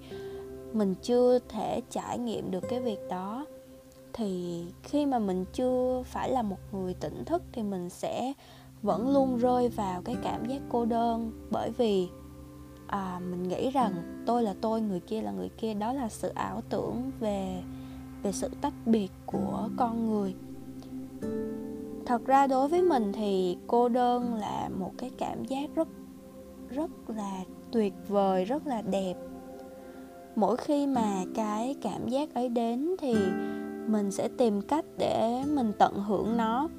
mình 0.74 0.96
chưa 1.02 1.40
thể 1.50 1.82
trải 1.90 2.18
nghiệm 2.18 2.52
được 2.52 2.64
cái 2.70 2.80
việc 2.80 3.00
đó. 3.10 3.46
Thì 4.14 4.64
khi 4.84 5.06
mà 5.06 5.20
mình 5.20 5.46
chưa 5.54 6.04
phải 6.06 6.30
là 6.32 6.42
một 6.42 6.58
người 6.72 6.94
tỉnh 6.94 7.26
thức 7.26 7.42
thì 7.52 7.64
mình 7.64 7.90
sẽ 7.90 8.34
vẫn 8.82 9.14
luôn 9.14 9.38
rơi 9.38 9.70
vào 9.70 10.02
cái 10.02 10.16
cảm 10.24 10.46
giác 10.46 10.62
cô 10.70 10.86
đơn 10.86 11.32
bởi 11.52 11.72
vì 11.78 12.08
à, 12.88 13.20
mình 13.30 13.44
nghĩ 13.44 13.70
rằng 13.70 14.24
tôi 14.26 14.44
là 14.44 14.56
tôi 14.62 14.82
người 14.82 15.00
kia 15.00 15.22
là 15.22 15.32
người 15.32 15.50
kia. 15.50 15.74
Đó 15.74 15.94
là 15.94 16.10
sự 16.10 16.30
ảo 16.30 16.62
tưởng 16.70 17.12
về 17.20 17.64
về 18.24 18.32
sự 18.32 18.50
tách 18.62 18.74
biệt 18.86 19.12
của 19.26 19.70
con 19.78 20.10
người. 20.10 20.36
Thật 22.06 22.26
ra 22.26 22.48
đối 22.48 22.68
với 22.68 22.82
mình 22.82 23.14
thì 23.14 23.58
cô 23.68 23.90
đơn 23.90 24.34
là 24.34 24.70
một 24.80 24.92
cái 24.98 25.12
cảm 25.18 25.46
giác 25.46 25.70
rất 25.76 25.88
rất 26.70 26.92
là 27.08 27.44
tuyệt 27.72 27.94
vời 28.08 28.46
rất 28.46 28.68
là 28.68 28.82
đẹp 28.82 29.14
mỗi 30.38 30.58
khi 30.58 30.88
mà 30.88 31.24
cái 31.36 31.76
cảm 31.82 32.08
giác 32.08 32.34
ấy 32.34 32.50
đến 32.50 32.96
thì 33.00 33.16
mình 33.88 34.12
sẽ 34.12 34.28
tìm 34.38 34.62
cách 34.62 34.86
để 34.98 35.44
mình 35.48 35.72
tận 35.78 36.04
hưởng 36.04 36.38
nó. 36.38 36.70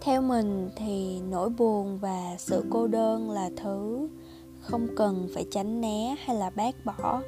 Theo 0.00 0.22
mình 0.22 0.70
thì 0.76 1.20
nỗi 1.30 1.48
buồn 1.48 1.98
và 1.98 2.34
sự 2.38 2.64
cô 2.70 2.86
đơn 2.86 3.30
là 3.30 3.50
thứ 3.56 4.08
không 4.60 4.86
cần 4.96 5.28
phải 5.34 5.46
tránh 5.50 5.80
né 5.80 6.16
hay 6.24 6.36
là 6.36 6.50
bác 6.50 6.74
bỏ, 6.84 7.22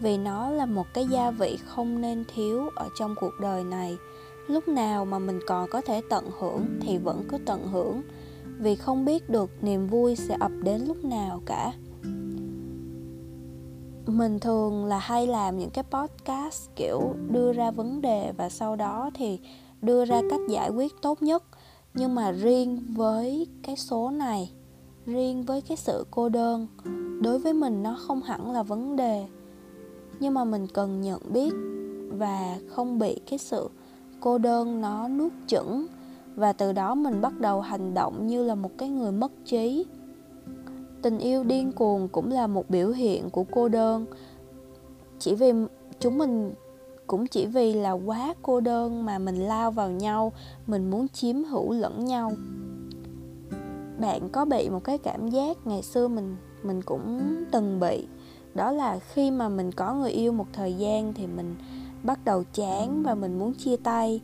vì 0.00 0.18
nó 0.18 0.50
là 0.50 0.66
một 0.66 0.86
cái 0.94 1.06
gia 1.06 1.30
vị 1.30 1.58
không 1.64 2.00
nên 2.00 2.24
thiếu 2.34 2.68
ở 2.76 2.88
trong 2.98 3.14
cuộc 3.20 3.32
đời 3.40 3.64
này. 3.64 3.96
Lúc 4.48 4.68
nào 4.68 5.04
mà 5.04 5.18
mình 5.18 5.40
còn 5.46 5.68
có 5.70 5.80
thể 5.80 6.00
tận 6.10 6.24
hưởng 6.38 6.66
thì 6.80 6.98
vẫn 6.98 7.24
cứ 7.28 7.38
tận 7.46 7.66
hưởng, 7.66 8.02
vì 8.58 8.76
không 8.76 9.04
biết 9.04 9.30
được 9.30 9.50
niềm 9.62 9.86
vui 9.86 10.16
sẽ 10.16 10.36
ập 10.40 10.52
đến 10.62 10.80
lúc 10.86 11.04
nào 11.04 11.42
cả 11.46 11.72
mình 14.06 14.38
thường 14.38 14.84
là 14.84 14.98
hay 14.98 15.26
làm 15.26 15.58
những 15.58 15.70
cái 15.70 15.84
podcast, 15.90 16.70
kiểu, 16.76 17.14
đưa 17.30 17.52
ra 17.52 17.70
vấn 17.70 18.00
đề 18.00 18.32
và 18.36 18.48
sau 18.48 18.76
đó 18.76 19.10
thì 19.14 19.38
đưa 19.82 20.04
ra 20.04 20.22
cách 20.30 20.40
giải 20.48 20.70
quyết 20.70 20.92
tốt 21.02 21.22
nhất. 21.22 21.44
Nhưng 21.94 22.14
mà 22.14 22.30
riêng 22.30 22.82
với 22.88 23.46
cái 23.62 23.76
số 23.76 24.10
này, 24.10 24.52
riêng 25.06 25.42
với 25.42 25.60
cái 25.60 25.76
sự 25.76 26.06
cô 26.10 26.28
đơn, 26.28 26.66
đối 27.22 27.38
với 27.38 27.52
mình 27.52 27.82
nó 27.82 27.96
không 28.06 28.22
hẳn 28.22 28.52
là 28.52 28.62
vấn 28.62 28.96
đề. 28.96 29.26
Nhưng 30.20 30.34
mà 30.34 30.44
mình 30.44 30.66
cần 30.66 31.00
nhận 31.00 31.20
biết 31.32 31.52
và 32.18 32.58
không 32.68 32.98
bị 32.98 33.20
cái 33.30 33.38
sự 33.38 33.70
cô 34.20 34.38
đơn 34.38 34.80
nó 34.80 35.08
nuốt 35.08 35.32
chửng. 35.46 35.86
Và 36.34 36.52
từ 36.52 36.72
đó 36.72 36.94
mình 36.94 37.20
bắt 37.20 37.40
đầu 37.40 37.60
hành 37.60 37.94
động 37.94 38.26
như 38.26 38.44
là 38.44 38.54
một 38.54 38.70
cái 38.78 38.88
người 38.88 39.12
mất 39.12 39.32
trí 39.44 39.84
tình 41.02 41.18
yêu 41.18 41.44
điên 41.44 41.72
cuồng 41.72 42.08
cũng 42.08 42.32
là 42.32 42.46
một 42.46 42.70
biểu 42.70 42.90
hiện 42.90 43.30
của 43.30 43.44
cô 43.50 43.68
đơn. 43.68 44.06
Chỉ 45.18 45.34
vì 45.34 45.52
chúng 46.00 46.18
mình 46.18 46.54
cũng 47.06 47.26
chỉ 47.26 47.46
vì 47.46 47.74
là 47.74 47.92
quá 47.92 48.34
cô 48.42 48.60
đơn 48.60 49.04
mà 49.04 49.18
mình 49.18 49.36
lao 49.36 49.70
vào 49.70 49.90
nhau, 49.90 50.32
mình 50.66 50.90
muốn 50.90 51.08
chiếm 51.08 51.44
hữu 51.44 51.72
lẫn 51.72 52.04
nhau. 52.04 52.32
Bạn 54.00 54.28
có 54.32 54.44
bị 54.44 54.68
một 54.70 54.84
cái 54.84 54.98
cảm 54.98 55.28
giác 55.28 55.66
ngày 55.66 55.82
xưa 55.82 56.08
mình 56.08 56.36
mình 56.62 56.82
cũng 56.82 57.20
từng 57.52 57.80
bị? 57.80 58.06
Đó 58.54 58.72
là 58.72 58.98
khi 58.98 59.30
mà 59.30 59.48
mình 59.48 59.72
có 59.72 59.94
người 59.94 60.10
yêu 60.10 60.32
một 60.32 60.46
thời 60.52 60.74
gian 60.74 61.14
thì 61.14 61.26
mình 61.26 61.54
bắt 62.02 62.24
đầu 62.24 62.44
chán 62.52 63.02
và 63.02 63.14
mình 63.14 63.38
muốn 63.38 63.54
chia 63.54 63.76
tay. 63.76 64.20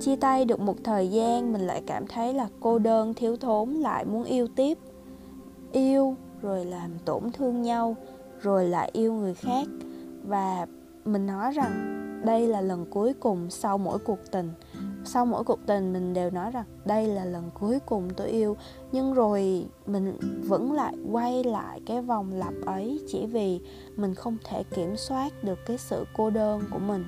Chia 0.00 0.16
tay 0.16 0.44
được 0.44 0.60
một 0.60 0.76
thời 0.84 1.08
gian, 1.08 1.52
mình 1.52 1.62
lại 1.62 1.82
cảm 1.86 2.06
thấy 2.06 2.34
là 2.34 2.48
cô 2.60 2.78
đơn, 2.78 3.14
thiếu 3.14 3.36
thốn, 3.36 3.70
lại 3.70 4.04
muốn 4.04 4.24
yêu 4.24 4.48
tiếp 4.56 4.78
yêu, 5.72 6.16
rồi 6.42 6.64
làm 6.64 6.90
tổn 7.04 7.32
thương 7.32 7.62
nhau, 7.62 7.96
rồi 8.40 8.68
lại 8.68 8.90
yêu 8.92 9.12
người 9.12 9.34
khác. 9.34 9.66
Và 10.24 10.66
mình 11.04 11.26
nói 11.26 11.52
rằng 11.52 11.98
đây 12.24 12.48
là 12.48 12.60
lần 12.60 12.86
cuối 12.90 13.14
cùng 13.20 13.50
sau 13.50 13.78
mỗi 13.78 13.98
cuộc 13.98 14.18
tình. 14.30 14.50
Sau 15.04 15.26
mỗi 15.26 15.44
cuộc 15.44 15.58
tình 15.66 15.92
mình 15.92 16.14
đều 16.14 16.30
nói 16.30 16.50
rằng 16.50 16.64
đây 16.84 17.06
là 17.06 17.24
lần 17.24 17.50
cuối 17.60 17.78
cùng 17.86 18.10
tôi 18.16 18.28
yêu. 18.28 18.56
Nhưng 18.92 19.14
rồi 19.14 19.66
mình 19.86 20.18
vẫn 20.48 20.72
lại 20.72 20.94
quay 21.12 21.44
lại 21.44 21.80
cái 21.86 22.02
vòng 22.02 22.32
lặp 22.32 22.54
ấy 22.66 23.00
chỉ 23.08 23.26
vì 23.26 23.60
mình 23.96 24.14
không 24.14 24.36
thể 24.44 24.62
kiểm 24.62 24.96
soát 24.96 25.44
được 25.44 25.58
cái 25.66 25.78
sự 25.78 26.04
cô 26.16 26.30
đơn 26.30 26.62
của 26.70 26.78
mình. 26.78 27.04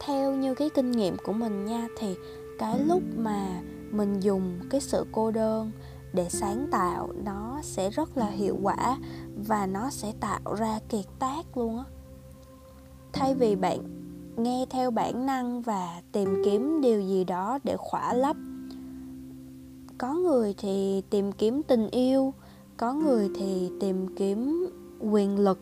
Theo 0.00 0.32
như 0.32 0.54
cái 0.54 0.70
kinh 0.70 0.90
nghiệm 0.90 1.16
của 1.24 1.32
mình 1.32 1.64
nha, 1.64 1.88
thì 1.98 2.16
cái 2.58 2.78
lúc 2.78 3.02
mà 3.16 3.60
mình 3.90 4.20
dùng 4.20 4.58
cái 4.70 4.80
sự 4.80 5.06
cô 5.12 5.30
đơn 5.30 5.70
để 6.14 6.28
sáng 6.28 6.66
tạo 6.70 7.08
nó 7.24 7.60
sẽ 7.62 7.90
rất 7.90 8.16
là 8.16 8.26
hiệu 8.26 8.58
quả 8.62 8.98
và 9.48 9.66
nó 9.66 9.90
sẽ 9.90 10.12
tạo 10.20 10.54
ra 10.58 10.78
kiệt 10.88 11.04
tác 11.18 11.56
luôn 11.56 11.78
á. 11.78 11.84
Thay 13.12 13.34
vì 13.34 13.56
bạn 13.56 13.78
nghe 14.36 14.66
theo 14.70 14.90
bản 14.90 15.26
năng 15.26 15.62
và 15.62 16.02
tìm 16.12 16.42
kiếm 16.44 16.80
điều 16.80 17.00
gì 17.00 17.24
đó 17.24 17.58
để 17.64 17.76
khỏa 17.78 18.14
lấp 18.14 18.36
có 19.98 20.14
người 20.14 20.54
thì 20.58 21.02
tìm 21.10 21.32
kiếm 21.32 21.62
tình 21.62 21.90
yêu 21.90 22.34
có 22.76 22.92
người 22.92 23.30
thì 23.34 23.70
tìm 23.80 24.16
kiếm 24.16 24.66
quyền 25.00 25.38
lực. 25.38 25.58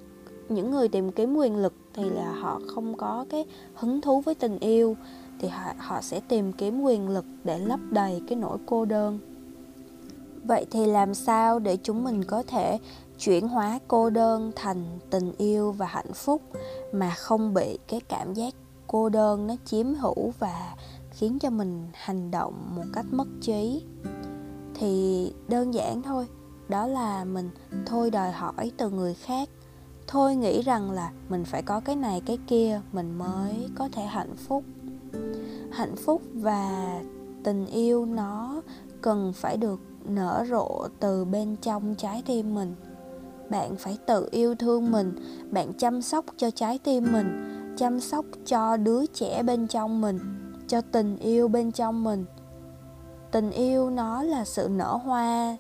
Những 0.49 0.71
người 0.71 0.89
tìm 0.89 1.13
kiếm 1.13 1.35
quyền 1.37 1.57
lực 1.57 1.75
thì 1.95 2.05
là 2.05 2.33
họ 2.33 2.61
không 2.75 2.97
có 2.97 3.25
cái 3.31 3.47
hứng 3.75 4.01
thú 4.01 4.21
với 4.21 4.35
tình 4.35 4.59
yêu 4.59 4.97
thì 5.39 5.49
họ, 5.49 5.73
họ 5.79 6.01
sẽ 6.01 6.21
tìm 6.29 6.53
kiếm 6.53 6.83
quyền 6.83 7.09
lực 7.09 7.25
để 7.45 7.59
lấp 7.59 7.81
đầy 7.91 8.23
cái 8.29 8.39
nỗi 8.39 8.59
cô 8.67 8.85
đơn 8.85 9.19
vậy 10.45 10.67
thì 10.71 10.87
làm 10.87 11.15
sao 11.15 11.59
để 11.59 11.77
chúng 11.83 12.05
mình 12.05 12.25
có 12.25 12.43
thể 12.43 12.79
chuyển 13.19 13.49
hóa 13.49 13.79
cô 13.89 14.11
đơn 14.11 14.53
thành 14.57 14.99
tình 15.11 15.33
yêu 15.39 15.73
và 15.73 15.87
hạnh 15.87 16.13
phúc 16.15 16.43
mà 16.93 17.11
không 17.11 17.55
bị 17.55 17.79
cái 17.89 18.01
cảm 18.01 18.35
giác 18.35 18.55
cô 18.87 19.09
đơn 19.09 19.47
nó 19.47 19.55
chiếm 19.65 19.95
hữu 19.95 20.33
và 20.39 20.75
khiến 21.11 21.39
cho 21.39 21.51
mình 21.51 21.89
hành 21.93 22.31
động 22.31 22.55
một 22.77 22.85
cách 22.93 23.07
mất 23.11 23.29
trí? 23.41 23.83
Thì 24.75 25.33
đơn 25.49 25.75
giản 25.75 26.03
thôi, 26.03 26.27
đó 26.69 26.87
là 26.87 27.25
mình 27.25 27.51
thôi 27.87 28.11
đòi 28.11 28.33
hỏi 28.33 28.73
từ 28.77 28.91
người 28.91 29.15
khác. 29.15 29.49
Thôi 30.07 30.37
nghĩ 30.37 30.63
rằng 30.63 30.91
là 30.91 31.11
mình 31.29 31.45
phải 31.45 31.63
có 31.63 31.81
cái 31.81 31.97
này, 31.97 32.23
cái 32.27 32.39
kia, 32.47 32.81
mình 32.93 33.19
mới 33.19 33.69
có 33.75 33.89
thể 33.93 34.03
hạnh 34.03 34.37
phúc. 34.37 34.65
Hạnh 35.73 35.97
phúc 35.97 36.23
và 36.35 37.01
tình 37.45 37.67
yêu 37.67 38.07
nó 38.07 38.63
cần 39.01 39.33
phải 39.37 39.57
được 39.57 39.81
nở 40.05 40.45
rộ 40.51 40.89
từ 41.01 41.25
bên 41.25 41.57
trong 41.57 41.95
trái 41.95 42.23
tim 42.27 42.55
mình. 42.55 42.75
Bạn 43.51 43.77
phải 43.77 43.99
tự 44.07 44.29
yêu 44.31 44.55
thương 44.55 44.93
mình, 44.93 45.15
bạn 45.51 45.73
chăm 45.73 46.03
sóc 46.03 46.25
cho 46.37 46.51
trái 46.51 46.79
tim 46.79 47.13
mình, 47.13 47.59
chăm 47.77 48.01
sóc 48.01 48.25
cho 48.47 48.77
đứa 48.77 49.07
trẻ 49.07 49.43
bên 49.43 49.67
trong 49.67 50.01
mình, 50.01 50.19
cho 50.69 50.81
tình 50.81 51.17
yêu 51.17 51.49
bên 51.49 51.73
trong 51.73 52.05
mình. 52.05 52.25
Tình 53.31 53.51
yêu 53.51 53.91
nó 53.91 54.23
là 54.23 54.45
sự 54.45 54.69
nở 54.71 54.99
hoa 55.05 55.57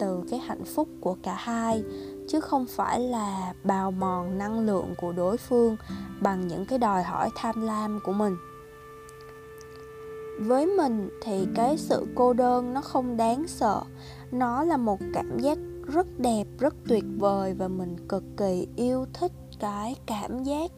từ 0.00 0.22
cái 0.30 0.38
hạnh 0.38 0.64
phúc 0.64 0.88
của 1.00 1.16
cả 1.22 1.34
hai, 1.34 1.82
chứ 2.28 2.40
không 2.40 2.66
phải 2.66 3.00
là 3.00 3.54
bào 3.64 3.90
mòn 3.90 4.38
năng 4.38 4.60
lượng 4.60 4.94
của 5.00 5.12
đối 5.12 5.36
phương 5.36 5.76
bằng 6.20 6.48
những 6.48 6.66
cái 6.66 6.78
đòi 6.78 7.02
hỏi 7.02 7.30
tham 7.36 7.66
lam 7.66 8.00
của 8.04 8.12
mình 8.12 8.36
với 10.38 10.66
mình 10.66 11.08
thì 11.22 11.46
cái 11.54 11.78
sự 11.78 12.06
cô 12.14 12.32
đơn 12.32 12.74
nó 12.74 12.80
không 12.80 13.16
đáng 13.16 13.48
sợ. 13.48 13.82
Nó 14.30 14.64
là 14.64 14.76
một 14.76 14.98
cảm 15.14 15.38
giác 15.38 15.58
rất 15.86 16.06
đẹp 16.18 16.44
rất 16.58 16.74
tuyệt 16.88 17.04
vời 17.18 17.54
và 17.54 17.68
mình 17.68 17.96
cực 18.08 18.24
kỳ 18.36 18.66
yêu 18.76 19.06
thích 19.12 19.32
cái 19.60 19.96
cảm 20.06 20.44
giác 20.44 20.70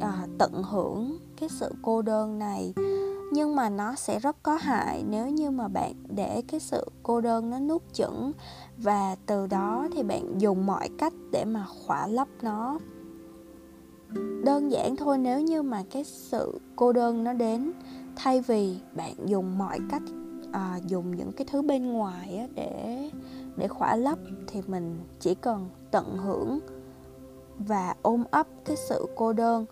à, 0.00 0.26
tận 0.38 0.62
hưởng 0.62 1.18
cái 1.40 1.48
sự 1.48 1.72
cô 1.82 2.02
đơn 2.02 2.38
này. 2.38 2.74
Nhưng 3.32 3.56
mà 3.56 3.68
nó 3.68 3.94
sẽ 3.94 4.18
rất 4.18 4.36
có 4.42 4.54
hại 4.54 5.04
nếu 5.08 5.28
như 5.28 5.50
mà 5.50 5.68
bạn 5.68 5.92
để 6.08 6.42
cái 6.48 6.60
sự 6.60 6.86
cô 7.02 7.20
đơn 7.20 7.50
nó 7.50 7.58
nuốt 7.58 7.82
chửng 7.92 8.32
và 8.78 9.16
từ 9.26 9.46
đó 9.46 9.88
thì 9.94 10.02
bạn 10.02 10.40
dùng 10.40 10.66
mọi 10.66 10.88
cách 10.98 11.12
để 11.32 11.44
mà 11.44 11.66
khỏa 11.66 12.06
lấp 12.06 12.28
nó. 12.42 12.78
Đơn 14.44 14.72
giản 14.72 14.96
thôi 14.96 15.18
nếu 15.18 15.40
như 15.40 15.62
mà 15.62 15.82
cái 15.90 16.04
sự 16.04 16.58
cô 16.76 16.92
đơn 16.92 17.24
nó 17.24 17.32
đến 17.32 17.72
thay 18.16 18.40
vì 18.40 18.78
bạn 18.94 19.14
dùng 19.24 19.58
mọi 19.58 19.78
cách 19.90 20.02
à, 20.52 20.78
dùng 20.86 21.16
những 21.16 21.32
cái 21.32 21.46
thứ 21.50 21.62
bên 21.62 21.92
ngoài 21.92 22.36
á, 22.36 22.46
để 22.54 23.10
để 23.56 23.68
khỏa 23.68 23.96
lấp 23.96 24.18
thì 24.46 24.62
mình 24.66 24.98
chỉ 25.20 25.34
cần 25.34 25.68
tận 25.90 26.16
hưởng 26.16 26.58
và 27.58 27.94
ôm 28.02 28.24
ấp 28.30 28.46
cái 28.64 28.76
sự 28.76 29.06
cô 29.16 29.32
đơn 29.32 29.66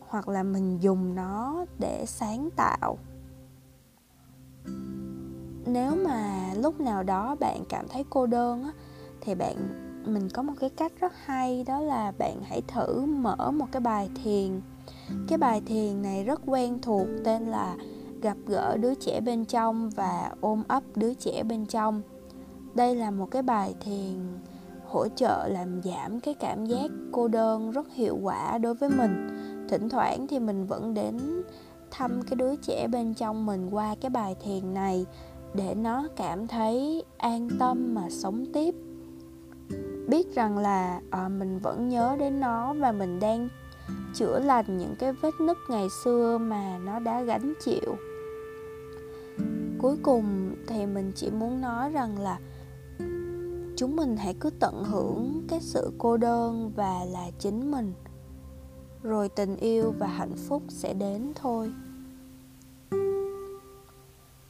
hoặc 0.00 0.28
là 0.28 0.42
mình 0.42 0.78
dùng 0.80 1.14
nó 1.14 1.64
để 1.78 2.04
sáng 2.06 2.48
tạo. 2.56 2.98
Nếu 5.66 5.96
mà 6.04 6.50
lúc 6.56 6.80
nào 6.80 7.02
đó 7.02 7.36
bạn 7.40 7.64
cảm 7.68 7.88
thấy 7.88 8.04
cô 8.10 8.26
đơn 8.26 8.64
á 8.64 8.72
thì 9.20 9.34
bạn 9.34 9.56
mình 10.06 10.28
có 10.30 10.42
một 10.42 10.52
cái 10.60 10.70
cách 10.70 10.92
rất 11.00 11.12
hay 11.24 11.64
đó 11.64 11.80
là 11.80 12.12
bạn 12.18 12.42
hãy 12.44 12.62
thử 12.68 13.04
mở 13.04 13.50
một 13.50 13.66
cái 13.72 13.80
bài 13.80 14.10
thiền 14.24 14.60
cái 15.28 15.38
bài 15.38 15.62
thiền 15.66 16.02
này 16.02 16.24
rất 16.24 16.40
quen 16.46 16.78
thuộc 16.82 17.06
tên 17.24 17.42
là 17.42 17.76
gặp 18.22 18.36
gỡ 18.46 18.76
đứa 18.76 18.94
trẻ 18.94 19.20
bên 19.20 19.44
trong 19.44 19.90
và 19.90 20.30
ôm 20.40 20.62
ấp 20.68 20.82
đứa 20.94 21.14
trẻ 21.14 21.42
bên 21.42 21.66
trong. 21.66 22.02
Đây 22.74 22.94
là 22.94 23.10
một 23.10 23.30
cái 23.30 23.42
bài 23.42 23.74
thiền 23.80 24.16
hỗ 24.86 25.08
trợ 25.08 25.48
làm 25.48 25.82
giảm 25.82 26.20
cái 26.20 26.34
cảm 26.34 26.66
giác 26.66 26.90
cô 27.12 27.28
đơn 27.28 27.70
rất 27.70 27.92
hiệu 27.92 28.18
quả 28.22 28.58
đối 28.58 28.74
với 28.74 28.90
mình. 28.90 29.28
Thỉnh 29.68 29.88
thoảng 29.88 30.26
thì 30.26 30.38
mình 30.38 30.66
vẫn 30.66 30.94
đến 30.94 31.42
thăm 31.90 32.22
cái 32.22 32.36
đứa 32.36 32.56
trẻ 32.56 32.86
bên 32.92 33.14
trong 33.14 33.46
mình 33.46 33.70
qua 33.70 33.94
cái 34.00 34.10
bài 34.10 34.36
thiền 34.44 34.74
này 34.74 35.06
để 35.54 35.74
nó 35.74 36.08
cảm 36.16 36.46
thấy 36.46 37.04
an 37.18 37.48
tâm 37.58 37.94
mà 37.94 38.10
sống 38.10 38.46
tiếp. 38.52 38.74
Biết 40.08 40.34
rằng 40.34 40.58
là 40.58 41.00
à, 41.10 41.28
mình 41.28 41.58
vẫn 41.58 41.88
nhớ 41.88 42.16
đến 42.18 42.40
nó 42.40 42.74
và 42.74 42.92
mình 42.92 43.20
đang 43.20 43.48
chữa 44.14 44.38
lành 44.38 44.78
những 44.78 44.94
cái 44.98 45.12
vết 45.12 45.34
nứt 45.40 45.56
ngày 45.70 45.88
xưa 46.04 46.38
mà 46.38 46.78
nó 46.78 46.98
đã 46.98 47.22
gánh 47.22 47.54
chịu. 47.64 47.96
Cuối 49.78 49.96
cùng 50.02 50.56
thì 50.66 50.86
mình 50.86 51.12
chỉ 51.14 51.30
muốn 51.30 51.60
nói 51.60 51.90
rằng 51.90 52.18
là 52.18 52.38
chúng 53.76 53.96
mình 53.96 54.16
hãy 54.16 54.34
cứ 54.40 54.50
tận 54.50 54.84
hưởng 54.84 55.42
cái 55.48 55.60
sự 55.60 55.92
cô 55.98 56.16
đơn 56.16 56.72
và 56.76 57.04
là 57.12 57.30
chính 57.38 57.70
mình. 57.70 57.92
Rồi 59.02 59.28
tình 59.28 59.56
yêu 59.56 59.94
và 59.98 60.06
hạnh 60.06 60.36
phúc 60.48 60.62
sẽ 60.68 60.94
đến 60.94 61.32
thôi. 61.34 61.72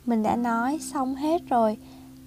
Mình 0.06 0.22
đã 0.22 0.36
nói 0.36 0.78
xong 0.80 1.14
hết 1.14 1.42
rồi. 1.48 1.76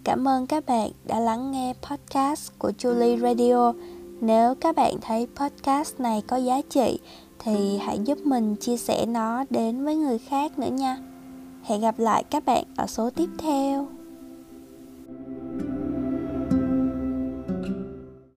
Cảm 0.04 0.28
ơn 0.28 0.48
các 0.48 0.66
bạn 0.66 0.92
đã 1.06 1.20
lắng 1.20 1.52
nghe 1.52 1.74
podcast 1.82 2.52
của 2.60 2.72
julie 2.78 3.20
radio 3.20 3.74
nếu 4.22 4.56
các 4.56 4.76
bạn 4.76 4.94
thấy 5.02 5.28
podcast 5.36 6.00
này 6.00 6.22
có 6.28 6.38
giá 6.38 6.62
trị, 6.70 7.00
thì 7.40 7.78
hãy 7.78 8.00
giúp 8.00 8.18
mình 8.26 8.56
chia 8.56 8.78
sẻ 8.78 9.06
nó 9.06 9.44
đến 9.50 9.86
với 9.86 9.96
người 9.96 10.18
khác 10.18 10.60
nữa 10.60 10.70
nha. 10.72 10.98
Hẹn 11.64 11.82
gặp 11.82 12.00
lại 12.00 12.24
các 12.24 12.46
bạn 12.46 12.64
ở 12.76 12.88
số 12.88 13.10
tiếp 13.10 13.30
theo. 13.38 13.88